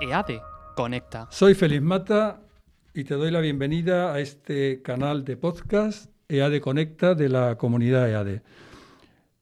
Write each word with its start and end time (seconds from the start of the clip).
EADE 0.00 0.40
Conecta. 0.76 1.26
Soy 1.30 1.54
Feliz 1.54 1.82
Mata 1.82 2.40
y 2.94 3.04
te 3.04 3.14
doy 3.14 3.30
la 3.30 3.40
bienvenida 3.40 4.12
a 4.12 4.20
este 4.20 4.80
canal 4.82 5.24
de 5.24 5.36
podcast 5.36 6.10
EADE 6.28 6.60
Conecta 6.60 7.14
de 7.14 7.28
la 7.28 7.56
comunidad 7.56 8.08
EADE. 8.08 8.42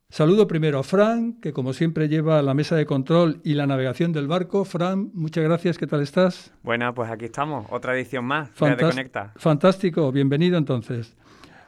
Saludo 0.09 0.47
primero 0.47 0.79
a 0.79 0.83
Fran, 0.83 1.41
que 1.41 1.53
como 1.53 1.73
siempre 1.73 2.09
lleva 2.09 2.41
la 2.41 2.55
mesa 2.55 2.77
de 2.77 2.87
control 2.87 3.41
y 3.45 3.55
la 3.55 3.67
navegación 3.67 4.13
del 4.13 4.29
barco. 4.29 4.65
Fran, 4.65 5.11
muchas 5.13 5.45
gracias, 5.45 5.77
¿qué 5.77 5.87
tal 5.87 6.01
estás? 6.01 6.55
Bueno, 6.63 6.95
pues 6.95 7.11
aquí 7.11 7.27
estamos, 7.27 7.67
otra 7.71 7.95
edición 7.95 8.25
más 8.25 8.49
de 8.59 8.67
EADE 8.67 8.83
Conecta. 8.83 9.33
Fantástico, 9.37 10.11
bienvenido 10.11 10.57
entonces. 10.57 11.17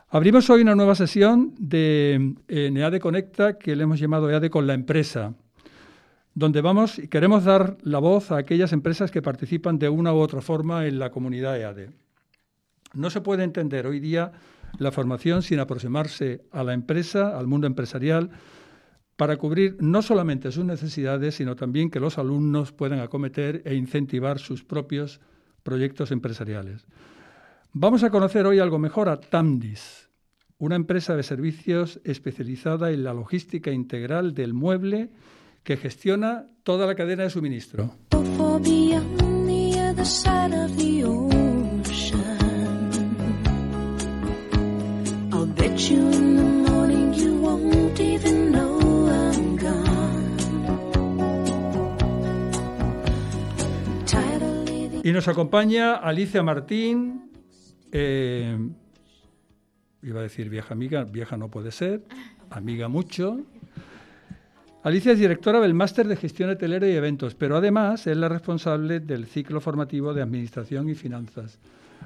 Abrimos 0.08 0.48
hoy 0.48 0.62
una 0.62 0.74
nueva 0.74 0.94
sesión 0.94 1.54
de 1.58 2.36
EADE 2.48 3.00
Conecta 3.00 3.58
que 3.58 3.76
le 3.76 3.82
hemos 3.82 4.00
llamado 4.00 4.30
EADE 4.30 4.48
con 4.48 4.66
la 4.66 4.72
empresa 4.72 5.34
donde 6.38 6.60
vamos 6.60 7.00
y 7.00 7.08
queremos 7.08 7.42
dar 7.42 7.78
la 7.82 7.98
voz 7.98 8.30
a 8.30 8.36
aquellas 8.36 8.72
empresas 8.72 9.10
que 9.10 9.22
participan 9.22 9.80
de 9.80 9.88
una 9.88 10.14
u 10.14 10.18
otra 10.18 10.40
forma 10.40 10.86
en 10.86 11.00
la 11.00 11.10
comunidad 11.10 11.58
EADE. 11.58 11.90
No 12.94 13.10
se 13.10 13.20
puede 13.20 13.42
entender 13.42 13.88
hoy 13.88 13.98
día 13.98 14.30
la 14.78 14.92
formación 14.92 15.42
sin 15.42 15.58
aproximarse 15.58 16.44
a 16.52 16.62
la 16.62 16.74
empresa, 16.74 17.36
al 17.36 17.48
mundo 17.48 17.66
empresarial, 17.66 18.30
para 19.16 19.36
cubrir 19.36 19.78
no 19.80 20.00
solamente 20.00 20.52
sus 20.52 20.64
necesidades, 20.64 21.34
sino 21.34 21.56
también 21.56 21.90
que 21.90 21.98
los 21.98 22.18
alumnos 22.18 22.70
puedan 22.70 23.00
acometer 23.00 23.62
e 23.64 23.74
incentivar 23.74 24.38
sus 24.38 24.62
propios 24.62 25.20
proyectos 25.64 26.12
empresariales. 26.12 26.86
Vamos 27.72 28.04
a 28.04 28.10
conocer 28.10 28.46
hoy 28.46 28.60
algo 28.60 28.78
mejor 28.78 29.08
a 29.08 29.18
Tamdis, 29.18 30.08
una 30.58 30.76
empresa 30.76 31.16
de 31.16 31.24
servicios 31.24 32.00
especializada 32.04 32.92
en 32.92 33.02
la 33.02 33.12
logística 33.12 33.72
integral 33.72 34.34
del 34.34 34.54
mueble 34.54 35.10
que 35.68 35.76
gestiona 35.76 36.46
toda 36.62 36.86
la 36.86 36.94
cadena 36.94 37.24
de 37.24 37.28
suministro. 37.28 37.94
Y 55.04 55.12
nos 55.12 55.28
acompaña 55.28 55.96
Alicia 55.96 56.42
Martín, 56.42 57.30
eh, 57.92 58.58
iba 60.00 60.20
a 60.20 60.22
decir 60.22 60.48
vieja 60.48 60.72
amiga, 60.72 61.04
vieja 61.04 61.36
no 61.36 61.50
puede 61.50 61.72
ser, 61.72 62.04
amiga 62.48 62.88
mucho, 62.88 63.44
Alicia 64.84 65.12
es 65.12 65.18
directora 65.18 65.60
del 65.60 65.74
Máster 65.74 66.06
de 66.06 66.16
Gestión 66.16 66.50
Hotelera 66.50 66.86
y 66.86 66.92
Eventos, 66.92 67.34
pero 67.34 67.56
además 67.56 68.06
es 68.06 68.16
la 68.16 68.28
responsable 68.28 69.00
del 69.00 69.26
ciclo 69.26 69.60
formativo 69.60 70.14
de 70.14 70.22
Administración 70.22 70.88
y 70.88 70.94
Finanzas. 70.94 71.58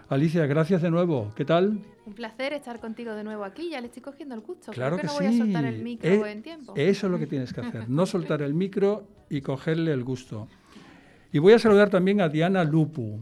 Alicia, 0.09 0.47
gracias 0.47 0.81
de 0.81 0.91
nuevo. 0.91 1.33
¿Qué 1.37 1.45
tal? 1.45 1.78
Un 2.06 2.15
placer 2.15 2.55
estar 2.55 2.81
contigo 2.81 3.15
de 3.15 3.25
nuevo 3.25 3.45
aquí. 3.45 3.69
Ya 3.70 3.81
le 3.81 3.89
estoy 3.89 4.03
cogiendo 4.03 4.34
el 4.34 4.41
gusto. 4.41 4.73
Claro 4.73 4.97
que, 4.97 5.03
que 5.03 5.06
no 5.06 5.12
sí. 5.12 5.19
voy 5.19 5.27
a 5.27 5.39
soltar 5.39 5.65
el 5.67 5.83
micro 5.83 6.11
Eh, 6.11 6.33
en 6.33 6.43
tiempo. 6.43 6.73
Eso 6.75 7.06
es 7.06 7.12
lo 7.12 7.19
que 7.19 7.27
tienes 7.27 7.53
que 7.53 7.61
hacer, 7.61 7.91
no 7.91 8.06
soltar 8.06 8.41
el 8.41 8.55
micro 8.55 9.06
y 9.28 9.43
cogerle 9.43 9.93
el 9.93 10.03
gusto. 10.03 10.48
Y 11.31 11.39
voy 11.39 11.53
a 11.53 11.59
saludar 11.59 11.91
también 11.91 12.20
a 12.23 12.28
Diana 12.31 12.65
Lupu. 12.65 13.20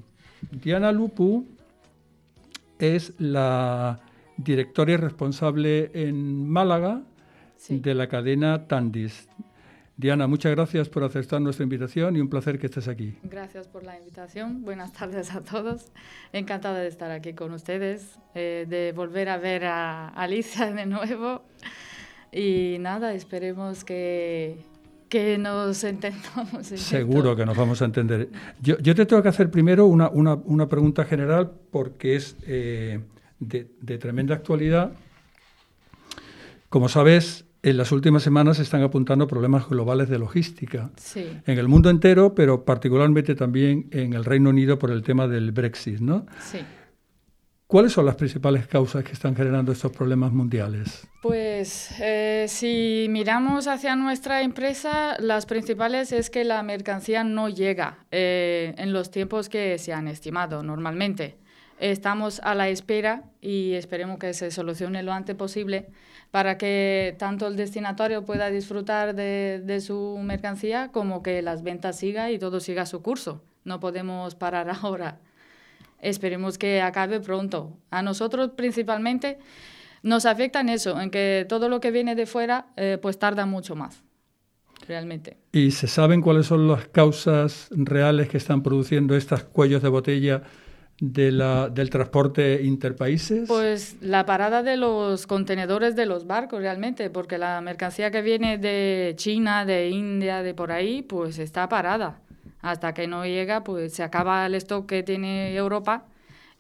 Diana 0.51 0.93
Lupu 0.93 1.45
es 2.79 3.15
la 3.19 4.01
directora 4.37 4.93
y 4.93 4.97
responsable 4.97 5.91
en 5.93 6.49
Málaga 6.49 7.03
Sí. 7.61 7.79
de 7.79 7.95
la 7.95 8.09
cadena 8.09 8.67
Tandis. 8.67 9.29
Diana, 9.99 10.27
muchas 10.27 10.53
gracias 10.53 10.89
por 10.89 11.05
aceptar 11.05 11.43
nuestra 11.43 11.63
invitación 11.63 12.17
y 12.17 12.21
un 12.21 12.31
placer 12.31 12.59
que 12.59 12.67
estés 12.69 12.89
aquí. 12.89 13.19
Gracias 13.23 13.69
por 13.69 13.85
la 13.85 13.99
invitación. 13.99 14.63
Buenas 14.63 14.95
tardes 14.95 15.35
a 15.35 15.43
todos. 15.43 15.93
Encantada 16.33 16.79
de 16.79 16.89
estar 16.89 17.11
aquí 17.11 17.35
con 17.35 17.53
ustedes, 17.53 18.19
eh, 18.35 18.65
de 18.67 18.93
volver 18.93 19.29
a 19.29 19.37
ver 19.37 19.67
a 19.67 20.09
Alicia 20.09 20.73
de 20.73 20.87
nuevo. 20.87 21.43
Y 22.33 22.79
nada, 22.81 23.13
esperemos 23.13 23.85
que, 23.85 24.65
que 25.11 25.37
nos 25.37 25.85
entendamos. 25.85 26.73
en 26.73 26.79
Seguro 26.79 27.33
esto. 27.33 27.37
que 27.37 27.45
nos 27.45 27.57
vamos 27.59 27.83
a 27.83 27.85
entender. 27.85 28.31
Yo, 28.63 28.79
yo 28.79 28.95
te 28.95 29.05
tengo 29.05 29.23
que 29.23 29.29
hacer 29.29 29.51
primero 29.51 29.85
una, 29.85 30.09
una- 30.09 30.33
una 30.35 30.67
pregunta 30.67 31.05
general 31.05 31.53
porque 31.71 32.17
es 32.17 32.37
eh, 32.47 33.01
de, 33.39 33.71
de 33.83 33.99
tremenda 33.99 34.35
actualidad. 34.35 34.93
Como 36.71 36.89
sabes, 36.89 37.45
en 37.63 37.77
las 37.77 37.93
últimas 37.93 38.23
semanas 38.23 38.57
se 38.57 38.63
están 38.63 38.83
apuntando 38.83 39.27
problemas 39.27 39.69
globales 39.69 40.09
de 40.09 40.19
logística 40.19 40.91
Sí, 40.97 41.27
en 41.47 41.59
el 41.59 41.69
mundo 41.69 41.91
entero, 41.91 42.35
pero 42.35 42.65
particularmente 42.65 43.35
también 43.35 43.89
en 43.91 44.15
el 44.15 44.25
Reino 44.25 44.51
Unido 44.51 44.79
por 44.79 44.91
el 44.91 45.03
tema 45.03 45.29
del 45.29 45.53
Brexit, 45.53 46.01
¿no? 46.01 46.27
sí. 46.41 46.59
¿Cuáles 47.71 47.93
son 47.93 48.05
las 48.05 48.17
principales 48.17 48.67
causas 48.67 49.05
que 49.05 49.13
están 49.13 49.37
generando 49.37 49.71
estos 49.71 49.93
problemas 49.93 50.33
mundiales? 50.33 51.07
Pues 51.23 51.93
eh, 52.01 52.47
si 52.49 53.07
miramos 53.09 53.69
hacia 53.69 53.95
nuestra 53.95 54.43
empresa, 54.43 55.17
las 55.21 55.47
principales 55.47 56.11
es 56.11 56.31
que 56.31 56.43
la 56.43 56.65
mercancía 56.65 57.23
no 57.23 57.49
llega 57.49 58.07
eh, 58.11 58.75
en 58.77 58.93
los 58.93 59.13
tiempos 59.13 59.49
que 59.49 59.79
se 59.79 59.93
han 59.93 60.09
estimado 60.09 60.65
normalmente. 60.65 61.37
Estamos 61.79 62.41
a 62.41 62.57
la 62.57 62.69
espera 62.69 63.23
y 63.41 63.75
esperemos 63.75 64.19
que 64.19 64.35
se 64.35 64.51
solucione 64.51 65.05
lo 65.05 65.13
antes 65.13 65.37
posible 65.37 65.87
para 66.31 66.59
que 66.59 67.17
tanto 67.19 67.49
el 67.49 67.57
destinatario 67.57 68.25
pueda 68.25 68.51
disfrutar 68.51 69.15
de, 69.15 69.81
su 69.85 70.19
mercancía 70.23 70.91
como 70.93 71.23
que 71.23 71.43
las 71.43 71.63
ventas 71.63 71.99
sigan 71.99 72.31
y 72.31 72.39
todo 72.39 72.61
siga 72.61 72.87
su 72.87 73.03
curso. 73.03 73.43
No 73.65 73.81
podemos 73.81 74.35
parar 74.35 74.71
ahora. 74.83 75.19
Esperemos 76.01 76.57
que 76.57 76.81
acabe 76.81 77.21
pronto. 77.21 77.77
A 77.91 78.03
nosotros 78.03 78.53
principalmente 78.57 79.39
nos 80.03 80.25
afecta 80.25 80.61
en 80.61 80.71
eso, 80.71 80.99
en 81.01 81.11
que 81.11 81.45
todo 81.49 81.69
lo 81.69 81.81
que 81.81 81.91
viene 81.91 82.15
de 82.15 82.27
fuera 82.27 82.69
eh, 82.77 82.97
pues 83.03 83.19
tarda 83.19 83.45
mucho 83.45 83.77
más, 83.77 84.03
realmente. 84.89 85.37
¿Y 85.53 85.73
se 85.73 85.89
saben 85.89 86.23
cuáles 86.23 86.47
son 86.47 86.69
las 86.69 86.89
causas 86.89 87.69
reales 87.71 88.29
que 88.29 88.39
están 88.39 88.63
produciendo 88.63 89.15
estos 89.15 89.43
cuellos 89.45 89.83
de 89.83 89.89
botella 89.91 90.43
de 91.01 91.33
la- 91.33 91.69
del 91.69 91.91
transporte 91.91 92.63
interpaíses? 92.63 93.49
Pues 93.49 93.97
la 94.03 94.27
parada 94.27 94.63
de 94.63 94.77
los 94.77 95.27
contenedores 95.27 95.97
de 95.97 96.07
los 96.07 96.27
barcos 96.27 96.61
realmente, 96.61 97.11
porque 97.11 97.39
la 97.39 97.61
mercancía 97.61 98.11
que 98.11 98.23
viene 98.23 98.59
de 98.59 99.15
China, 99.17 99.65
de 99.65 99.89
India, 99.89 100.43
de 100.43 100.55
por 100.55 100.71
ahí, 100.73 101.03
pues 101.03 101.39
está 101.39 101.69
parada. 101.69 102.21
Hasta 102.61 102.93
que 102.93 103.07
no 103.07 103.25
llega, 103.25 103.65
pues 103.65 103.95
se 103.95 104.03
acaba 104.03 104.45
el 104.45 104.55
stock 104.57 104.87
que 104.87 105.03
tiene 105.03 105.55
Europa 105.57 106.05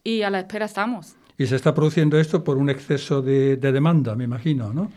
y 0.03 0.23
a 0.23 0.31
la 0.31 0.41
espera 0.41 0.65
estamos. 0.65 1.15
Y 1.37 1.47
se 1.47 1.57
está 1.57 1.75
produciendo 1.75 2.19
esto 2.19 2.43
por 2.43 2.57
un 2.57 2.71
exceso 2.71 3.21
de, 3.23 3.57
de 3.57 3.73
demanda, 3.73 4.15
me 4.15 4.25
imagino, 4.25 4.73
¿no? 4.73 4.91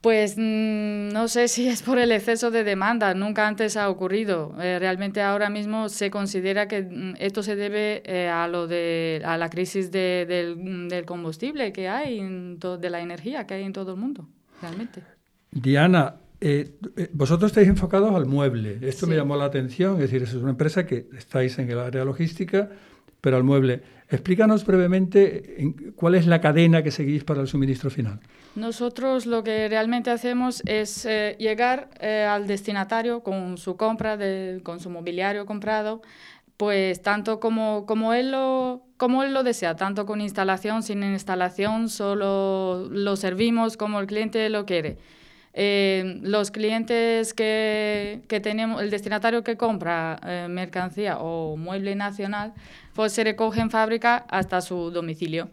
Pues 0.00 0.34
mm, 0.38 1.08
no 1.12 1.28
sé 1.28 1.46
si 1.48 1.68
es 1.68 1.82
por 1.82 1.98
el 1.98 2.10
exceso 2.12 2.50
de 2.50 2.64
demanda, 2.64 3.12
nunca 3.12 3.46
antes 3.46 3.76
ha 3.76 3.90
ocurrido. 3.90 4.54
Eh, 4.58 4.78
realmente 4.78 5.20
ahora 5.20 5.50
mismo 5.50 5.90
se 5.90 6.10
considera 6.10 6.68
que 6.68 6.82
mm, 6.82 7.14
esto 7.18 7.42
se 7.42 7.54
debe 7.54 8.02
eh, 8.06 8.28
a 8.28 8.48
lo 8.48 8.66
de 8.66 9.20
a 9.24 9.36
la 9.36 9.50
crisis 9.50 9.90
de- 9.90 10.24
del, 10.26 10.56
mm, 10.56 10.88
del 10.88 11.04
combustible 11.04 11.72
que 11.72 11.88
hay, 11.88 12.18
en 12.18 12.58
de 12.58 12.90
la 12.90 13.00
energía 13.00 13.46
que 13.46 13.54
hay 13.54 13.64
en 13.64 13.74
todo 13.74 13.92
el 13.92 14.00
mundo, 14.00 14.26
realmente. 14.62 15.02
Diana, 15.50 16.14
eh, 16.40 16.76
eh, 16.96 17.10
vosotros 17.12 17.50
estáis 17.50 17.68
enfocados 17.68 18.14
al 18.14 18.24
mueble. 18.24 18.78
Esto 18.80 19.06
me 19.06 19.16
llamó 19.16 19.36
la 19.36 19.44
atención, 19.44 19.94
es 19.96 20.10
decir, 20.10 20.22
es 20.22 20.32
una 20.32 20.50
empresa 20.50 20.86
que 20.86 21.08
estáis 21.18 21.58
en 21.58 21.70
el 21.70 21.78
área 21.78 22.04
logística, 22.06 22.70
pero 23.20 23.36
al 23.36 23.44
mueble. 23.44 23.82
Explícanos 24.08 24.64
brevemente 24.66 25.62
en- 25.62 25.92
cuál 25.92 26.14
es 26.14 26.26
la 26.26 26.40
cadena 26.40 26.82
que 26.82 26.90
seguís 26.90 27.22
para 27.24 27.40
el 27.40 27.46
suministro 27.46 27.90
final. 27.90 28.18
Nosotros 28.56 29.26
lo 29.26 29.44
que 29.44 29.68
realmente 29.68 30.10
hacemos 30.10 30.62
es 30.66 31.06
eh, 31.06 31.36
llegar 31.38 31.90
eh, 32.00 32.26
al 32.28 32.46
destinatario 32.46 33.22
con 33.22 33.56
su 33.58 33.76
compra, 33.76 34.16
de, 34.16 34.60
con 34.64 34.80
su 34.80 34.90
mobiliario 34.90 35.46
comprado, 35.46 36.02
pues 36.56 37.00
tanto 37.02 37.38
como, 37.40 37.86
como, 37.86 38.12
él 38.12 38.32
lo, 38.32 38.82
como 38.96 39.22
él 39.22 39.32
lo 39.32 39.44
desea, 39.44 39.76
tanto 39.76 40.04
con 40.04 40.20
instalación, 40.20 40.82
sin 40.82 41.02
instalación, 41.04 41.88
solo 41.88 42.88
lo 42.90 43.16
servimos 43.16 43.76
como 43.76 44.00
el 44.00 44.06
cliente 44.06 44.48
lo 44.50 44.66
quiere. 44.66 44.98
Eh, 45.52 46.20
los 46.22 46.50
clientes 46.50 47.34
que, 47.34 48.22
que 48.28 48.40
tenemos, 48.40 48.82
el 48.82 48.90
destinatario 48.90 49.42
que 49.42 49.56
compra 49.56 50.20
eh, 50.24 50.46
mercancía 50.48 51.18
o 51.18 51.56
mueble 51.56 51.94
nacional, 51.96 52.54
pues 52.94 53.12
se 53.12 53.24
recoge 53.24 53.60
en 53.60 53.70
fábrica 53.70 54.24
hasta 54.28 54.60
su 54.60 54.90
domicilio 54.90 55.50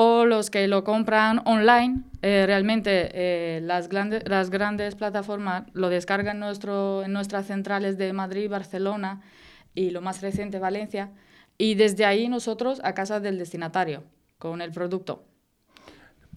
o 0.00 0.26
los 0.26 0.48
que 0.48 0.68
lo 0.68 0.84
compran 0.84 1.42
online, 1.44 2.02
eh, 2.22 2.44
realmente 2.46 3.10
eh, 3.14 3.60
las, 3.62 3.88
grandes, 3.88 4.22
las 4.28 4.48
grandes 4.48 4.94
plataformas 4.94 5.64
lo 5.72 5.88
descargan 5.88 6.36
en, 6.36 6.40
nuestro, 6.40 7.02
en 7.02 7.12
nuestras 7.12 7.46
centrales 7.46 7.98
de 7.98 8.12
Madrid, 8.12 8.48
Barcelona 8.48 9.22
y 9.74 9.90
lo 9.90 10.00
más 10.00 10.22
reciente 10.22 10.60
Valencia, 10.60 11.10
y 11.58 11.74
desde 11.74 12.04
ahí 12.04 12.28
nosotros 12.28 12.80
a 12.84 12.94
casa 12.94 13.18
del 13.18 13.38
destinatario 13.38 14.04
con 14.38 14.62
el 14.62 14.70
producto. 14.70 15.24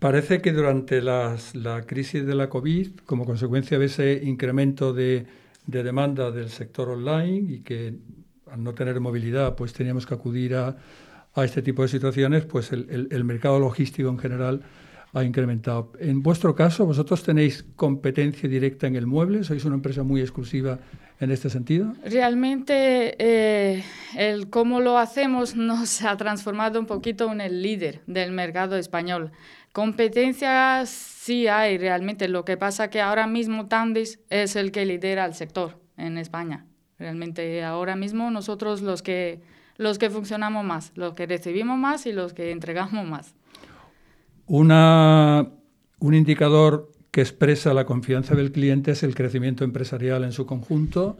Parece 0.01 0.41
que 0.41 0.51
durante 0.51 0.99
las- 0.99 1.53
la 1.53 1.83
crisis 1.83 2.25
de 2.25 2.33
la 2.33 2.49
COVID, 2.49 3.01
como 3.05 3.23
consecuencia 3.23 3.77
de 3.77 3.85
ese 3.85 4.21
incremento 4.23 4.93
de, 4.93 5.27
de 5.67 5.83
demanda 5.83 6.31
del 6.31 6.49
sector 6.49 6.89
online 6.89 7.53
y 7.53 7.59
que 7.59 7.99
al 8.49 8.63
no 8.63 8.73
tener 8.73 8.99
movilidad, 8.99 9.53
pues 9.55 9.73
teníamos 9.73 10.07
que 10.07 10.15
acudir 10.15 10.55
a, 10.55 10.75
este 11.35 11.61
tipo 11.61 11.83
de 11.83 11.87
situaciones, 11.87 12.45
pues 12.45 12.71
el, 12.71 13.23
mercado 13.25 13.59
logístico 13.59 14.09
en 14.09 14.17
general 14.17 14.63
ha 15.13 15.23
incrementado. 15.23 15.93
En 15.99 16.23
vuestro 16.23 16.55
caso, 16.55 16.83
¿vosotros 16.87 17.23
tenéis 17.23 17.63
competencia 17.75 18.49
directa 18.49 18.87
en 18.87 18.95
el 18.95 19.05
mueble? 19.05 19.43
¿Sois 19.43 19.63
una 19.65 19.75
empresa 19.75 20.01
muy 20.01 20.21
exclusiva 20.21 20.79
en 21.19 21.29
este 21.29 21.51
sentido? 21.51 21.93
Realmente 22.03 23.15
eh, 23.19 23.83
el 24.17 24.49
cómo 24.49 24.81
lo 24.81 24.97
hacemos 24.97 25.55
nos 25.69 26.01
ha 26.01 26.17
transformado 26.17 26.79
un 26.79 26.87
poquito 26.87 27.31
en 27.31 27.39
el 27.39 27.61
líder 27.61 28.01
del 28.07 28.31
mercado 28.31 28.77
español. 28.77 29.31
Competencia 29.71 30.85
sí 30.85 31.47
hay 31.47 31.77
realmente. 31.77 32.27
Lo 32.27 32.43
que 32.43 32.57
pasa 32.57 32.89
que 32.89 33.01
ahora 33.01 33.27
mismo 33.27 33.67
Tandis 33.67 34.19
es 34.29 34.55
el 34.55 34.71
que 34.71 34.85
lidera 34.85 35.25
el 35.25 35.33
sector 35.33 35.79
en 35.97 36.17
España. 36.17 36.65
Realmente 36.99 37.63
ahora 37.63 37.95
mismo 37.95 38.29
nosotros 38.31 38.81
los 38.81 39.01
que, 39.01 39.41
los 39.77 39.97
que 39.97 40.09
funcionamos 40.09 40.65
más, 40.65 40.91
los 40.95 41.13
que 41.13 41.25
recibimos 41.25 41.77
más 41.77 42.05
y 42.05 42.11
los 42.11 42.33
que 42.33 42.51
entregamos 42.51 43.07
más. 43.07 43.33
Una, 44.45 45.47
un 45.99 46.13
indicador 46.13 46.91
que 47.11 47.21
expresa 47.21 47.73
la 47.73 47.85
confianza 47.85 48.35
del 48.35 48.51
cliente 48.51 48.91
es 48.91 49.03
el 49.03 49.15
crecimiento 49.15 49.63
empresarial 49.63 50.23
en 50.23 50.31
su 50.31 50.45
conjunto 50.45 51.17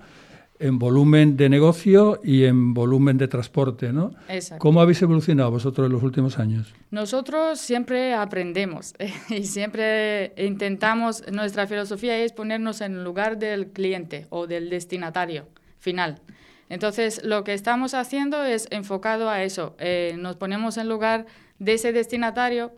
en 0.62 0.80
volumen 0.80 1.36
de 1.36 1.50
negocio 1.50 2.20
y 2.24 2.46
en 2.46 2.74
volumen 2.74 3.18
de 3.18 3.28
transporte, 3.28 3.92
¿no? 3.92 4.14
Exacto. 4.30 4.62
¿Cómo 4.62 4.80
habéis 4.82 5.02
evolucionado 5.02 5.52
vosotros 5.52 5.88
en 5.88 5.94
los 5.94 6.04
últimos 6.04 6.40
años? 6.40 6.74
Nosotros 6.92 7.60
siempre 7.60 8.14
aprendemos 8.14 8.94
y 9.30 9.44
siempre 9.44 10.34
intentamos, 10.38 11.24
nuestra 11.32 11.68
filosofía 11.68 12.18
es 12.20 12.32
ponernos 12.32 12.82
en 12.82 12.94
el 12.94 13.04
lugar 13.04 13.40
del 13.40 13.68
cliente 13.68 14.28
o 14.30 14.48
del 14.48 14.70
destinatario 14.70 15.48
final. 15.80 16.22
Entonces, 16.70 17.22
lo 17.26 17.44
que 17.44 17.54
estamos 17.54 17.94
haciendo 17.94 18.46
es 18.46 18.68
enfocado 18.72 19.30
a 19.30 19.44
eso. 19.44 19.76
Eh, 19.80 20.16
nos 20.18 20.38
ponemos 20.38 20.78
en 20.78 20.88
lugar 20.88 21.26
de 21.60 21.74
ese 21.74 21.92
destinatario 21.92 22.72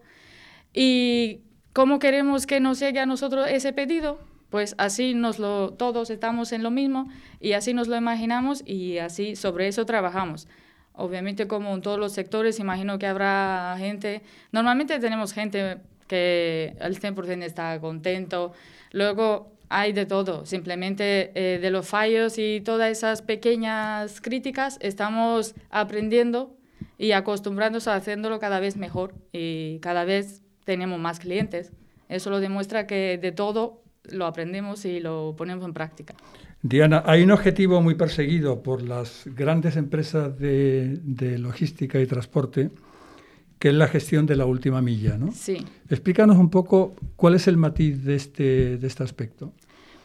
y 0.74 1.42
cómo 1.74 2.00
queremos 2.00 2.48
que 2.48 2.60
nos 2.60 2.80
llegue 2.80 3.00
a 3.00 3.06
nosotros 3.06 3.48
ese 3.50 3.72
pedido, 3.72 4.20
pues 4.54 4.76
así 4.78 5.16
nos 5.16 5.40
lo, 5.40 5.74
todos 5.74 6.12
estamos 6.12 6.52
en 6.52 6.62
lo 6.62 6.70
mismo 6.70 7.10
y 7.40 7.54
así 7.54 7.74
nos 7.74 7.88
lo 7.88 7.96
imaginamos 7.96 8.62
y 8.68 9.00
así 9.00 9.36
sobre 9.36 9.68
eso 9.68 9.84
trabajamos. 9.88 10.48
Obviamente 10.94 11.48
como 11.48 11.74
en 11.74 11.82
todos 11.82 11.98
los 11.98 12.12
sectores, 12.12 12.60
imagino 12.60 13.00
que 13.00 13.08
habrá 13.08 13.74
gente, 13.80 14.22
normalmente 14.52 15.00
tenemos 15.00 15.34
gente 15.34 15.80
que 16.06 16.76
al 16.80 17.00
100% 17.00 17.42
está 17.42 17.80
contento, 17.80 18.54
luego 18.92 19.52
hay 19.70 19.92
de 19.92 20.06
todo, 20.06 20.46
simplemente 20.46 21.32
eh, 21.34 21.58
de 21.58 21.72
los 21.72 21.88
fallos 21.88 22.38
y 22.38 22.62
todas 22.62 22.92
esas 22.92 23.24
pequeñas 23.24 24.22
críticas 24.22 24.78
estamos 24.82 25.56
aprendiendo 25.72 26.56
y 27.00 27.14
acostumbrándonos 27.14 27.88
a 27.88 27.96
haciéndolo 27.96 28.38
cada 28.38 28.60
vez 28.60 28.78
mejor 28.78 29.16
y 29.32 29.80
cada 29.80 30.04
vez 30.06 30.44
tenemos 30.64 31.00
más 31.00 31.20
clientes. 31.20 31.72
Eso 32.08 32.30
lo 32.30 32.40
demuestra 32.40 32.86
que 32.86 33.18
de 33.18 33.32
todo 33.32 33.83
lo 34.12 34.26
aprendemos 34.26 34.86
y 34.86 35.00
lo 35.00 35.36
ponemos 35.38 35.66
en 35.66 35.74
práctica. 35.74 36.16
Diana, 36.62 37.04
hay 37.06 37.24
un 37.24 37.32
objetivo 37.32 37.82
muy 37.82 37.96
perseguido 37.96 38.64
por 38.64 38.82
las 38.82 39.24
grandes 39.26 39.76
empresas 39.76 40.38
de, 40.40 41.38
logística 41.38 42.00
y 42.00 42.08
transporte, 42.08 42.72
que 43.60 43.70
es 43.70 43.76
la 43.76 43.88
gestión 43.88 44.26
de 44.26 44.38
la 44.38 44.46
última 44.46 44.82
milla, 44.82 45.18
¿no? 45.18 45.32
Sí. 45.32 45.66
Explícanos 45.90 46.38
un 46.38 46.50
poco 46.50 46.96
cuál 47.16 47.36
es 47.36 47.48
el 47.48 47.58
matiz 47.58 48.04
de 48.04 48.16
este, 48.16 48.78
de 48.78 48.88
este 48.88 49.04
aspecto. 49.04 49.54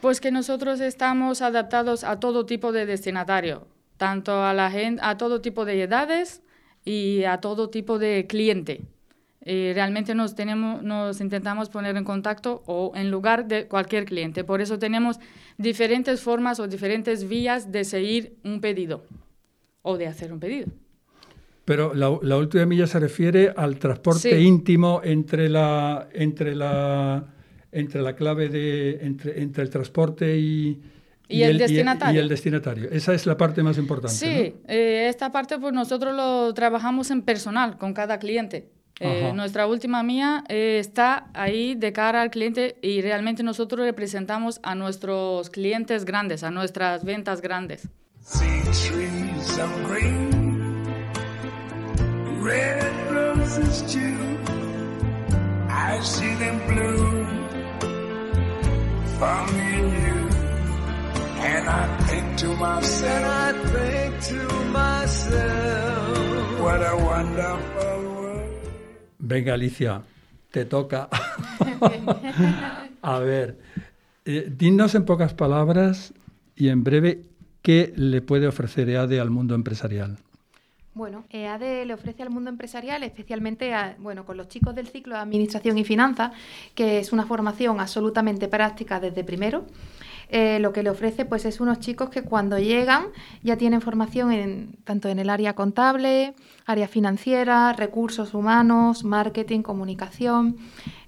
Pues 0.01 0.21
que 0.21 0.31
nosotros 0.31 0.81
estamos 0.81 1.43
adaptados 1.43 2.05
a 2.05 2.21
todo 2.21 2.47
tipo 2.47 2.73
de 2.73 2.87
destinatario, 2.87 3.67
tanto 3.97 4.45
a, 4.45 4.53
la 4.53 4.71
gente, 4.71 5.01
a 5.05 5.17
todo 5.17 5.41
tipo 5.41 5.65
de 5.65 5.83
edades 5.83 6.43
y 6.85 7.25
a 7.25 7.39
todo 7.39 7.71
tipo 7.71 7.99
de 7.99 8.27
cliente. 8.29 8.83
Eh, 9.51 9.73
realmente 9.75 10.15
nos, 10.15 10.35
tenemos, 10.35 10.83
nos 10.83 11.23
intentamos 11.23 11.71
poner 11.71 11.97
en 11.97 12.05
contacto 12.05 12.63
o 12.67 12.93
en 12.95 13.11
lugar 13.11 13.49
de 13.49 13.67
cualquier 13.67 14.05
cliente. 14.05 14.45
Por 14.45 14.61
eso 14.61 14.79
tenemos 14.79 15.19
diferentes 15.57 16.21
formas 16.21 16.61
o 16.61 16.69
diferentes 16.69 17.27
vías 17.27 17.73
de 17.73 17.85
seguir 17.85 18.37
un 18.45 18.61
pedido 18.61 19.07
o 19.81 19.97
de 19.97 20.07
hacer 20.07 20.35
un 20.35 20.39
pedido. 20.39 20.67
Pero 21.65 21.95
la, 21.95 22.37
última 22.37 22.67
milla 22.67 22.87
se 22.87 23.01
refiere 23.01 23.51
al 23.57 23.79
transporte 23.79 24.39
íntimo 24.39 25.01
entre 25.03 25.49
la, 25.49 26.11
entre, 26.13 26.55
la, 26.55 27.25
entre 27.73 28.03
la 28.03 28.15
clave 28.15 28.51
de 28.51 28.99
entre, 29.01 29.41
entre 29.41 29.63
el 29.63 29.71
transporte 29.71 30.37
y, 30.37 30.79
y, 31.27 31.41
el, 31.41 31.57
destinatario. 31.57 32.21
Y, 32.21 32.23
el 32.23 32.29
destinatario. 32.29 32.91
Esa 32.91 33.15
es 33.15 33.25
la 33.25 33.39
parte 33.39 33.63
más 33.63 33.79
importante. 33.79 34.15
Sí, 34.15 34.57
eh, 34.69 35.07
esta 35.09 35.33
parte 35.33 35.59
pues 35.59 35.73
nosotros 35.73 36.15
lo 36.15 36.53
trabajamos 36.53 37.11
en 37.11 37.23
personal 37.23 37.79
con 37.79 37.95
cada 37.95 38.19
cliente. 38.19 38.77
Eh, 39.01 39.33
nuestra 39.35 39.67
última 39.67 40.03
mía 40.03 40.45
eh, 40.49 40.79
está 40.81 41.29
ahí 41.35 41.75
de 41.75 41.93
cara 41.93 42.23
al 42.23 42.31
cliente 42.31 42.77
y 42.83 43.01
realmente 43.01 43.43
nosotros 43.43 43.87
representamos 43.87 44.61
a 44.63 44.75
nuestros 44.75 45.51
clientes 45.51 46.05
grandes, 46.05 46.43
a 46.43 46.51
nuestras 46.51 47.05
ventas 47.05 47.41
grandes. 47.41 47.89
What 66.61 66.83
a 66.83 66.97
wonderful 66.97 67.98
Venga, 69.29 69.53
Alicia, 69.53 70.01
te 70.51 70.65
toca. 70.65 71.11
a 73.03 73.19
ver, 73.19 73.59
eh, 74.25 74.51
dinos 74.51 74.95
en 74.95 75.05
pocas 75.05 75.35
palabras 75.35 76.15
y 76.57 76.69
en 76.69 76.83
breve 76.83 77.25
qué 77.61 77.93
le 77.95 78.23
puede 78.23 78.47
ofrecer 78.47 78.89
EADE 78.89 79.21
al 79.21 79.29
mundo 79.29 79.55
empresarial. 79.55 80.17
Bueno, 80.95 81.25
EADE 81.29 81.85
le 81.85 81.93
ofrece 81.93 82.23
al 82.23 82.31
mundo 82.31 82.49
empresarial, 82.49 83.03
especialmente 83.03 83.71
bueno, 83.99 84.25
con 84.25 84.39
los 84.39 84.49
chicos 84.49 84.75
del 84.75 84.89
ciclo 84.89 85.15
de 85.15 85.21
Administración 85.21 85.77
y 85.77 85.85
Finanzas, 85.85 86.33
que 86.75 86.99
es 86.99 87.13
una 87.13 87.27
formación 87.27 87.81
absolutamente 87.81 88.49
práctica 88.49 88.99
desde 88.99 89.25
primero. 89.25 89.67
Eh, 90.31 90.59
lo 90.61 90.73
que 90.73 90.83
le 90.83 90.91
ofrece 90.91 91.25
pues 91.25 91.47
es 91.47 91.59
unos 91.59 91.81
chicos 91.81 92.11
que 92.11 92.23
cuando 92.23 92.59
llegan 92.59 93.07
ya 93.43 93.57
tienen 93.57 93.81
formación 93.81 94.31
en, 94.31 94.77
tanto 94.85 95.09
en 95.09 95.19
el 95.19 95.31
área 95.31 95.55
contable, 95.55 96.35
área 96.67 96.87
financiera, 96.87 97.73
recursos 97.73 98.35
humanos, 98.35 99.05
marketing, 99.05 99.63
comunicación. 99.63 100.57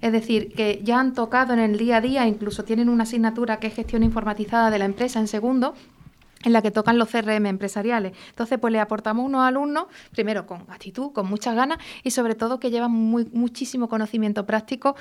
Es 0.01 0.11
decir, 0.11 0.53
que 0.53 0.81
ya 0.83 0.99
han 0.99 1.13
tocado 1.13 1.53
en 1.53 1.59
el 1.59 1.77
día 1.77 1.97
a 1.97 2.01
día, 2.01 2.27
incluso 2.27 2.63
tienen 2.63 2.89
una 2.89 3.03
asignatura 3.03 3.59
que 3.59 3.67
es 3.67 3.75
gestión 3.75 4.03
informatizada 4.03 4.71
de 4.71 4.79
la 4.79 4.85
empresa 4.85 5.19
en 5.19 5.27
segundo, 5.27 5.75
en 6.43 6.53
la 6.53 6.61
que 6.61 6.71
tocan 6.71 6.97
los 6.97 7.09
CRM 7.09 7.45
empresariales. 7.45 8.13
Entonces, 8.29 8.59
pues 8.59 8.71
le 8.71 8.79
aportamos 8.79 9.25
unos 9.25 9.41
alumnos, 9.41 9.85
primero 10.11 10.45
con 10.45 10.61
actitud, 10.69 11.11
con 11.11 11.27
muchas 11.27 11.55
ganas 11.55 11.77
y 12.03 12.11
sobre 12.11 12.35
todo 12.35 12.59
que 12.59 12.71
llevan 12.71 12.91
muy, 12.91 13.25
muchísimo 13.31 13.87
conocimiento 13.89 14.45
práctico, 14.45 14.95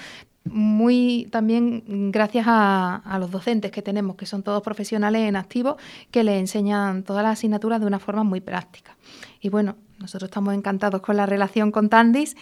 muy 0.44 1.28
también 1.30 2.10
gracias 2.10 2.46
a, 2.48 3.16
los 3.18 3.30
docentes 3.30 3.70
que 3.70 3.82
tenemos, 3.82 4.16
que 4.16 4.26
son 4.26 4.42
todos 4.42 4.62
profesionales 4.62 5.22
en 5.22 5.36
activo, 5.36 5.76
que 6.10 6.24
le 6.24 6.38
enseñan 6.38 7.02
todas 7.02 7.22
las 7.22 7.34
asignaturas 7.34 7.80
de 7.80 7.86
una 7.86 7.98
forma 7.98 8.24
muy 8.24 8.40
práctica. 8.40 8.96
Y 9.40 9.50
bueno, 9.50 9.76
nosotros 9.98 10.28
estamos 10.28 10.54
encantados 10.54 11.02
con 11.02 11.16
la 11.16 11.26
relación 11.26 11.70
con 11.70 11.88
Tandis 11.88 12.36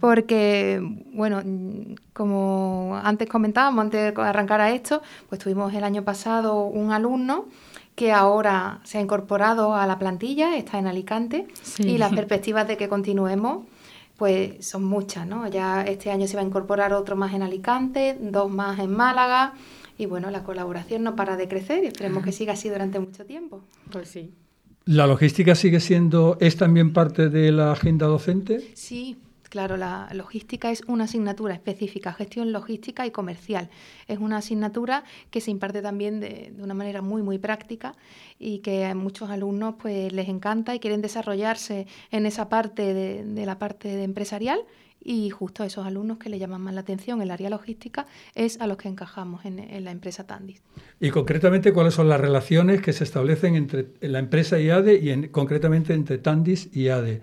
porque, 0.00 0.80
bueno, 1.12 1.42
como 2.12 2.98
antes 3.04 3.28
comentábamos, 3.28 3.84
antes 3.84 4.14
de 4.14 4.22
arrancar 4.22 4.60
a 4.60 4.72
esto, 4.72 5.02
pues 5.28 5.40
tuvimos 5.40 5.72
el 5.74 5.84
año 5.84 6.02
pasado 6.02 6.64
un 6.64 6.90
alumno 6.90 7.46
que 7.94 8.12
ahora 8.12 8.80
se 8.84 8.98
ha 8.98 9.00
incorporado 9.00 9.74
a 9.74 9.86
la 9.86 9.98
plantilla, 9.98 10.56
está 10.56 10.78
en 10.78 10.86
Alicante, 10.86 11.46
y 11.78 11.98
las 11.98 12.12
perspectivas 12.14 12.66
de 12.66 12.76
que 12.76 12.88
continuemos 12.88 13.66
pues 14.16 14.64
son 14.64 14.84
muchas, 14.84 15.26
¿no? 15.26 15.48
Ya 15.48 15.82
este 15.82 16.10
año 16.10 16.28
se 16.28 16.36
va 16.36 16.42
a 16.42 16.46
incorporar 16.46 16.92
otro 16.92 17.16
más 17.16 17.34
en 17.34 17.42
Alicante, 17.42 18.16
dos 18.20 18.48
más 18.50 18.78
en 18.78 18.92
Málaga, 18.92 19.54
y 19.98 20.06
bueno, 20.06 20.30
la 20.30 20.44
colaboración 20.44 21.02
no 21.02 21.16
para 21.16 21.36
de 21.36 21.48
crecer 21.48 21.82
y 21.82 21.88
esperemos 21.88 22.24
que 22.24 22.30
siga 22.30 22.52
así 22.52 22.68
durante 22.68 23.00
mucho 23.00 23.24
tiempo. 23.24 23.64
Pues 23.90 24.08
sí. 24.08 24.32
¿La 24.84 25.06
logística 25.06 25.54
sigue 25.54 25.80
siendo, 25.80 26.36
es 26.40 26.56
también 26.56 26.92
parte 26.92 27.28
de 27.30 27.52
la 27.52 27.72
agenda 27.72 28.06
docente? 28.06 28.60
Sí, 28.74 29.16
Claro, 29.52 29.76
la 29.76 30.08
logística 30.14 30.70
es 30.70 30.82
una 30.86 31.04
asignatura 31.04 31.52
específica, 31.52 32.14
gestión 32.14 32.52
logística 32.52 33.04
y 33.04 33.10
comercial. 33.10 33.68
Es 34.08 34.18
una 34.18 34.38
asignatura 34.38 35.04
que 35.30 35.42
se 35.42 35.50
imparte 35.50 35.82
también 35.82 36.20
de, 36.20 36.54
una 36.58 36.72
manera 36.72 37.02
muy, 37.02 37.20
muy 37.20 37.36
práctica 37.36 37.94
y 38.38 38.60
que 38.60 38.86
a 38.86 38.94
muchos 38.94 39.28
alumnos 39.28 39.74
pues, 39.78 40.10
les 40.10 40.30
encanta 40.30 40.74
y 40.74 40.80
quieren 40.80 41.02
desarrollarse 41.02 41.86
en 42.10 42.24
esa 42.24 42.48
parte 42.48 42.94
de, 42.94 43.44
la 43.44 43.58
parte 43.58 44.02
empresarial 44.02 44.58
y 45.04 45.28
justo 45.28 45.64
a 45.64 45.66
esos 45.66 45.84
alumnos 45.84 46.16
que 46.16 46.30
le 46.30 46.38
llaman 46.38 46.62
más 46.62 46.72
la 46.72 46.80
atención 46.80 47.20
el 47.20 47.30
área 47.30 47.50
logística 47.50 48.06
es 48.34 48.58
a 48.58 48.66
los 48.66 48.78
que 48.78 48.88
encajamos 48.88 49.44
en, 49.44 49.84
la 49.84 49.90
empresa 49.90 50.26
Tandis. 50.26 50.62
Y 50.98 51.10
concretamente, 51.10 51.74
¿cuáles 51.74 51.92
son 51.92 52.08
las 52.08 52.20
relaciones 52.20 52.80
que 52.80 52.94
se 52.94 53.04
establecen 53.04 53.56
entre 53.56 53.88
la 54.00 54.18
empresa 54.18 54.58
y 54.58 54.70
ADE 54.70 54.94
y 54.94 55.28
concretamente 55.28 55.92
entre 55.92 56.16
Tandis 56.16 56.74
y 56.74 56.88
ADE? 56.88 57.20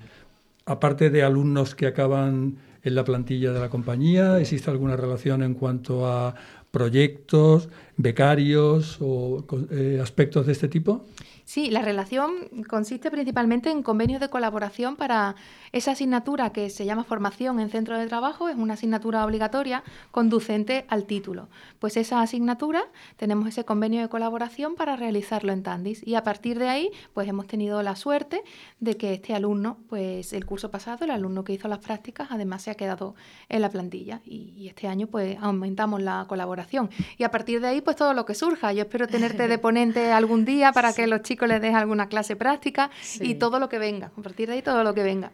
Aparte 0.69 1.09
de 1.09 1.23
alumnos 1.23 1.73
que 1.73 1.87
acaban 1.87 2.59
en 2.83 2.93
la 2.93 3.03
plantilla 3.03 3.51
de 3.51 3.59
la 3.59 3.69
compañía, 3.69 4.39
¿existe 4.39 4.69
alguna 4.69 4.95
relación 4.95 5.41
en 5.41 5.55
cuanto 5.55 6.05
a 6.05 6.35
proyectos, 6.69 7.69
becarios 7.99 8.97
o 9.01 9.43
eh, 9.71 9.99
aspectos 10.01 10.45
de 10.45 10.53
este 10.53 10.69
tipo? 10.69 11.05
Sí, 11.49 11.71
la 11.71 11.81
relación 11.81 12.31
consiste 12.69 13.09
principalmente 13.09 13.71
en 13.71 13.81
convenios 13.81 14.21
de 14.21 14.29
colaboración 14.29 14.95
para 14.95 15.35
esa 15.71 15.93
asignatura 15.93 16.51
que 16.51 16.69
se 16.69 16.85
llama 16.85 17.03
formación 17.03 17.59
en 17.59 17.71
centro 17.71 17.97
de 17.97 18.05
trabajo, 18.05 18.49
es 18.49 18.55
una 18.55 18.75
asignatura 18.75 19.25
obligatoria 19.25 19.83
conducente 20.11 20.85
al 20.89 21.05
título. 21.05 21.49
Pues 21.79 21.97
esa 21.97 22.21
asignatura 22.21 22.83
tenemos 23.17 23.47
ese 23.47 23.65
convenio 23.65 23.99
de 24.01 24.09
colaboración 24.09 24.75
para 24.75 24.95
realizarlo 24.95 25.51
en 25.51 25.63
Tandis 25.63 26.05
y 26.05 26.13
a 26.13 26.23
partir 26.23 26.59
de 26.59 26.69
ahí 26.69 26.91
pues 27.15 27.27
hemos 27.27 27.47
tenido 27.47 27.81
la 27.81 27.95
suerte 27.95 28.43
de 28.79 28.95
que 28.97 29.15
este 29.15 29.33
alumno, 29.33 29.79
pues 29.89 30.33
el 30.33 30.45
curso 30.45 30.69
pasado, 30.69 31.05
el 31.05 31.09
alumno 31.09 31.43
que 31.43 31.53
hizo 31.53 31.67
las 31.67 31.79
prácticas, 31.79 32.27
además 32.29 32.61
se 32.61 32.69
ha 32.69 32.75
quedado 32.75 33.15
en 33.47 33.63
la 33.63 33.71
plantilla 33.71 34.21
y, 34.23 34.67
este 34.69 34.87
año 34.87 35.07
pues 35.07 35.35
aumentamos 35.41 35.99
la 35.99 36.25
colaboración 36.29 36.91
y 37.17 37.23
a 37.23 37.31
partir 37.31 37.59
de 37.59 37.69
ahí 37.69 37.81
pues 37.81 37.88
todo 37.95 38.13
lo 38.13 38.25
que 38.25 38.35
surja. 38.35 38.73
Yo 38.73 38.83
espero 38.83 39.07
tenerte 39.07 39.47
de 39.47 39.57
ponente 39.67 40.11
algún 40.11 40.45
día 40.45 40.71
para 40.71 40.93
que 40.93 41.07
los 41.07 41.21
chicos 41.21 41.47
les 41.47 41.61
deje 41.61 41.75
alguna 41.75 42.07
clase 42.07 42.35
práctica 42.35 42.89
y 43.19 43.35
todo 43.35 43.59
lo 43.59 43.69
que 43.69 43.79
venga. 43.79 44.11
A 44.17 44.21
partir 44.21 44.47
de 44.47 44.55
ahí, 44.55 44.61
todo 44.61 44.83
lo 44.83 44.93
que 44.93 45.03
venga. 45.03 45.31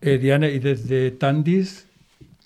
Eh, 0.00 0.18
Diana, 0.18 0.48
y 0.48 0.58
desde 0.58 1.10
Tandis, 1.10 1.86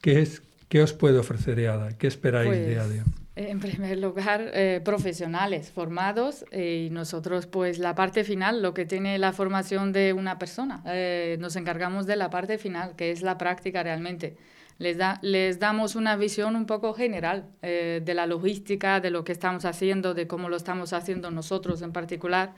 ¿qué, 0.01 0.21
es, 0.21 0.43
qué 0.69 0.83
os 0.83 0.93
puede 0.93 1.19
ofrecer 1.19 1.59
EADA? 1.59 1.99
¿Qué 1.99 2.07
esperáis 2.07 2.51
de 2.51 2.75
EADA? 2.75 3.05
Pues, 3.05 3.23
en 3.35 3.61
primer 3.61 3.99
lugar, 3.99 4.51
eh, 4.53 4.81
profesionales 4.85 5.71
formados 5.71 6.45
y 6.53 6.89
nosotros, 6.91 7.47
pues 7.47 7.79
la 7.79 7.95
parte 7.95 8.25
final, 8.25 8.63
lo 8.63 8.75
que 8.75 8.85
tiene 8.85 9.19
la 9.19 9.33
formación 9.33 9.93
de 9.93 10.13
una 10.13 10.39
persona. 10.39 10.83
Eh, 10.87 11.37
nos 11.41 11.57
encargamos 11.57 12.07
de 12.07 12.17
la 12.17 12.31
parte 12.31 12.59
final, 12.59 12.95
que 12.97 13.11
es 13.11 13.23
la 13.23 13.39
práctica 13.39 13.83
realmente. 13.83 14.37
Les, 14.79 14.97
da, 14.99 15.19
les 15.23 15.59
damos 15.59 15.95
una 15.95 16.17
visión 16.17 16.57
un 16.57 16.67
poco 16.67 16.95
general 16.95 17.47
eh, 17.63 18.01
de 18.05 18.15
la 18.15 18.27
logística, 18.27 19.01
de 19.01 19.11
lo 19.11 19.23
que 19.25 19.33
estamos 19.33 19.65
haciendo, 19.65 20.15
de 20.15 20.27
cómo 20.27 20.49
lo 20.49 20.57
estamos 20.57 20.93
haciendo 20.93 21.31
nosotros 21.31 21.83
en 21.83 21.93
particular. 21.93 22.55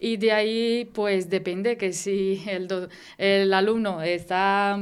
Y 0.00 0.16
de 0.16 0.32
ahí, 0.32 0.90
pues 0.94 1.28
depende 1.28 1.76
que 1.76 1.92
si 1.92 2.42
el, 2.46 2.88
el 3.18 3.52
alumno 3.52 4.02
está, 4.02 4.78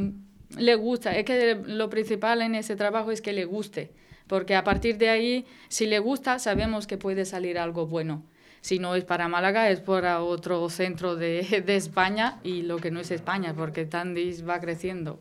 le 0.58 0.74
gusta, 0.74 1.16
es 1.16 1.24
que 1.24 1.54
lo 1.66 1.88
principal 1.88 2.42
en 2.42 2.54
ese 2.54 2.76
trabajo 2.76 3.10
es 3.10 3.22
que 3.22 3.32
le 3.32 3.46
guste, 3.46 3.92
porque 4.26 4.54
a 4.54 4.62
partir 4.62 4.98
de 4.98 5.08
ahí, 5.08 5.46
si 5.68 5.86
le 5.86 5.98
gusta, 5.98 6.38
sabemos 6.38 6.86
que 6.86 6.98
puede 6.98 7.24
salir 7.24 7.58
algo 7.58 7.86
bueno. 7.86 8.24
Si 8.60 8.78
no 8.78 8.94
es 8.96 9.04
para 9.04 9.28
Málaga, 9.28 9.70
es 9.70 9.80
para 9.80 10.22
otro 10.22 10.68
centro 10.70 11.14
de, 11.14 11.62
de 11.64 11.76
España 11.76 12.40
y 12.42 12.62
lo 12.62 12.78
que 12.78 12.90
no 12.90 13.00
es 13.00 13.10
España, 13.10 13.54
porque 13.54 13.86
Tandis 13.86 14.46
va 14.46 14.60
creciendo. 14.60 15.20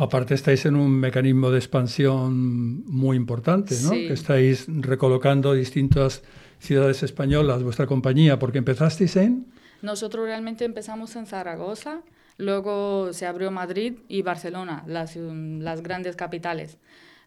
Aparte 0.00 0.34
estáis 0.34 0.64
en 0.64 0.76
un 0.76 0.92
mecanismo 0.92 1.50
de 1.50 1.58
expansión 1.58 2.84
muy 2.86 3.16
importante, 3.16 3.74
¿no? 3.82 3.90
Que 3.90 4.12
estáis 4.12 4.66
recolocando 4.68 5.54
distintas 5.54 6.22
ciudades 6.60 7.02
españolas, 7.02 7.64
vuestra 7.64 7.86
compañía, 7.86 8.38
porque 8.38 8.58
empezasteis 8.58 9.16
en... 9.16 9.46
Nosotros 9.82 10.24
realmente 10.24 10.64
empezamos 10.64 11.16
en 11.16 11.26
Zaragoza, 11.26 12.02
luego 12.36 13.12
se 13.12 13.26
abrió 13.26 13.50
Madrid 13.50 13.94
y 14.06 14.22
Barcelona, 14.22 14.84
las, 14.86 15.16
las 15.16 15.82
grandes 15.82 16.14
capitales. 16.14 16.78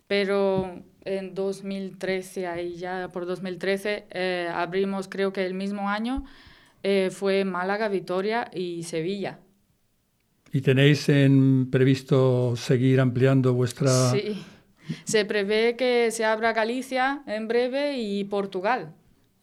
Pero 0.07 0.81
en 1.03 1.35
2013, 1.35 2.47
ahí 2.47 2.75
ya 2.75 3.09
por 3.11 3.25
2013, 3.25 4.05
eh, 4.11 4.49
abrimos, 4.49 5.09
creo 5.09 5.33
que 5.33 5.45
el 5.45 5.55
mismo 5.55 5.89
año, 5.89 6.23
eh, 6.83 7.09
fue 7.11 7.43
Málaga, 7.43 7.89
Vitoria 7.89 8.49
y 8.53 8.83
Sevilla. 8.83 9.39
¿Y 10.53 10.61
tenéis 10.61 11.07
en 11.09 11.69
previsto 11.71 12.55
seguir 12.55 12.99
ampliando 12.99 13.53
vuestra...? 13.53 14.11
Sí, 14.11 14.43
se 15.05 15.25
prevé 15.25 15.75
que 15.77 16.11
se 16.11 16.25
abra 16.25 16.53
Galicia 16.53 17.23
en 17.25 17.47
breve 17.47 17.97
y 17.97 18.23
Portugal. 18.25 18.93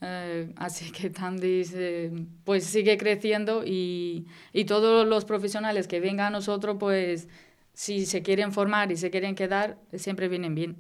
Eh, 0.00 0.53
así 0.57 0.93
que 0.93 1.11
Tandis 1.11 1.73
eh, 1.75 2.12
pues 2.45 2.65
sigue 2.65 2.97
creciendo 2.99 3.65
y, 3.67 4.27
y, 4.53 4.65
todos 4.65 5.07
los 5.07 5.25
profesionales 5.25 5.88
que 5.88 5.99
vengan 5.99 6.27
a 6.29 6.31
nosotros, 6.31 6.77
pues 6.79 7.27
si 7.73 8.07
se 8.07 8.23
quieren 8.23 8.53
formar 8.53 8.93
y 8.93 8.97
se 8.97 9.11
quieren 9.11 9.35
quedar, 9.35 9.77
siempre 9.95 10.29
vienen 10.29 10.55
bien. 10.55 10.77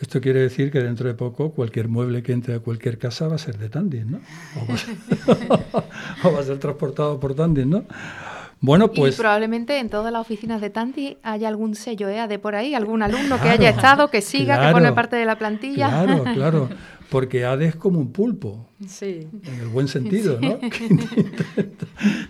Esto 0.00 0.20
quiere 0.20 0.40
decir 0.40 0.70
que 0.70 0.80
dentro 0.80 1.06
de 1.06 1.14
poco 1.14 1.52
cualquier 1.52 1.88
mueble 1.88 2.22
que 2.22 2.32
entre 2.32 2.54
a 2.54 2.58
cualquier 2.58 2.98
casa 2.98 3.28
va 3.28 3.36
a 3.36 3.38
ser 3.38 3.56
de 3.56 3.68
Tandis, 3.68 4.04
¿no? 4.04 4.20
O 4.60 4.66
va 4.66 4.74
a 4.74 4.78
ser, 4.78 4.96
o 6.24 6.32
va 6.32 6.40
a 6.40 6.42
ser 6.42 6.58
transportado 6.58 7.20
por 7.20 7.34
Tandis, 7.34 7.66
¿no? 7.66 7.84
Bueno, 8.62 8.92
pues. 8.92 9.16
Y 9.16 9.18
probablemente 9.18 9.80
en 9.80 9.90
todas 9.90 10.12
las 10.12 10.22
oficinas 10.22 10.60
de 10.60 10.70
Tanti 10.70 11.18
haya 11.24 11.48
algún 11.48 11.74
sello 11.74 12.08
EAD 12.08 12.38
por 12.38 12.54
ahí, 12.54 12.74
algún 12.74 13.02
alumno 13.02 13.40
que 13.40 13.48
haya 13.48 13.68
estado, 13.68 14.08
que 14.08 14.22
siga, 14.22 14.66
que 14.66 14.72
pone 14.72 14.92
parte 14.92 15.16
de 15.16 15.26
la 15.26 15.36
plantilla. 15.36 15.88
Claro, 15.88 16.24
claro. 16.32 16.68
Porque 17.10 17.44
ADE 17.44 17.66
es 17.66 17.76
como 17.76 17.98
un 17.98 18.10
pulpo. 18.10 18.70
Sí. 18.86 19.28
En 19.44 19.60
el 19.60 19.68
buen 19.68 19.86
sentido, 19.86 20.38
¿no? 20.40 20.58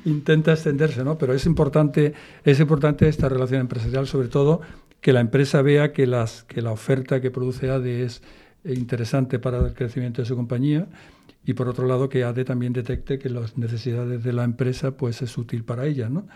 intenta, 0.05 0.55
extenderse, 0.55 1.05
¿no? 1.05 1.19
Pero 1.19 1.35
es 1.35 1.47
importante, 1.47 2.15
es 2.43 2.59
importante 2.59 3.07
esta 3.07 3.29
relación 3.29 3.61
empresarial, 3.61 4.09
sobre 4.09 4.27
todo 4.27 4.61
que 5.01 5.13
la 5.13 5.21
empresa 5.21 5.63
vea 5.63 5.93
que, 5.93 6.09
las, 6.09 6.43
que 6.45 6.63
la 6.63 6.73
oferta 6.73 7.21
que 7.21 7.31
produce 7.31 7.71
ADE 7.71 8.03
es 8.03 8.23
interesante 8.65 9.39
para 9.39 9.59
el 9.59 9.75
crecimiento 9.75 10.23
de 10.23 10.27
su 10.27 10.37
compañía 10.37 10.87
y 11.45 11.55
por 11.55 11.69
otro 11.69 11.87
lado 11.87 12.09
que 12.09 12.25
ADE 12.25 12.45
también 12.45 12.73
detecte 12.73 13.19
que 13.19 13.29
las 13.29 13.59
necesidades 13.59 14.23
de 14.23 14.33
la 14.33 14.45
empresa 14.45 14.93
pues 14.97 15.23
es 15.23 15.37
útil 15.37 15.65
para 15.65 15.87
ella, 15.87 16.09
¿no? 16.09 16.29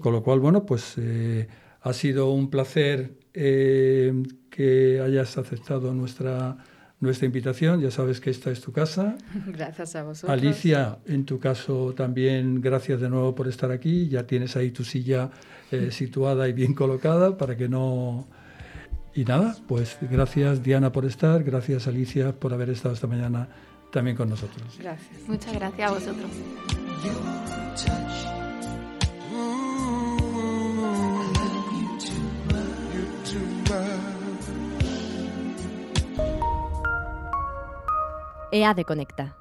Con 0.00 0.12
lo 0.12 0.22
cual, 0.22 0.40
bueno, 0.40 0.66
pues 0.66 0.94
eh, 0.98 1.48
ha 1.80 1.92
sido 1.94 2.30
un 2.30 2.50
placer 2.50 3.14
eh, 3.32 4.22
que 4.50 5.00
hayas 5.00 5.38
aceptado 5.38 5.94
nuestra, 5.94 6.58
nuestra 7.00 7.24
invitación. 7.24 7.80
Ya 7.80 7.90
sabes 7.90 8.20
que 8.20 8.28
esta 8.28 8.50
es 8.50 8.60
tu 8.60 8.70
casa. 8.70 9.16
Gracias 9.46 9.96
a 9.96 10.02
vosotros. 10.02 10.30
Alicia, 10.30 10.98
en 11.06 11.24
tu 11.24 11.38
caso 11.38 11.94
también 11.96 12.60
gracias 12.60 13.00
de 13.00 13.08
nuevo 13.08 13.34
por 13.34 13.48
estar 13.48 13.70
aquí. 13.70 14.08
Ya 14.08 14.26
tienes 14.26 14.56
ahí 14.56 14.72
tu 14.72 14.84
silla 14.84 15.30
eh, 15.72 15.88
situada 15.90 16.48
y 16.48 16.52
bien 16.52 16.74
colocada 16.74 17.36
para 17.38 17.56
que 17.56 17.68
no... 17.68 18.28
Y 19.14 19.24
nada, 19.24 19.56
pues 19.66 19.98
gracias 20.00 20.62
Diana 20.62 20.92
por 20.92 21.04
estar, 21.04 21.42
gracias 21.42 21.86
Alicia 21.86 22.32
por 22.32 22.52
haber 22.52 22.70
estado 22.70 22.94
esta 22.94 23.06
mañana 23.06 23.48
también 23.90 24.16
con 24.16 24.28
nosotros. 24.28 24.78
Gracias. 24.78 25.28
Muchas 25.28 25.52
gracias 25.52 25.90
a 25.90 25.94
vosotros. 25.94 26.30
EA 38.52 38.74
de 38.74 38.84
Conecta 38.84 39.36